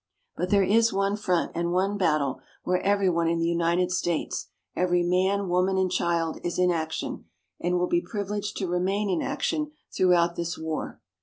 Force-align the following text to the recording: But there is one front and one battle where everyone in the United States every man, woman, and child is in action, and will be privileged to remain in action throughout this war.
But 0.35 0.49
there 0.49 0.63
is 0.63 0.91
one 0.91 1.15
front 1.15 1.51
and 1.53 1.71
one 1.71 1.95
battle 1.95 2.41
where 2.63 2.81
everyone 2.81 3.27
in 3.27 3.37
the 3.37 3.45
United 3.47 3.91
States 3.91 4.47
every 4.75 5.03
man, 5.03 5.47
woman, 5.47 5.77
and 5.77 5.91
child 5.91 6.39
is 6.43 6.57
in 6.57 6.71
action, 6.71 7.25
and 7.59 7.77
will 7.77 7.85
be 7.85 8.01
privileged 8.01 8.57
to 8.57 8.67
remain 8.67 9.11
in 9.11 9.21
action 9.21 9.73
throughout 9.95 10.35
this 10.35 10.57
war. 10.57 10.99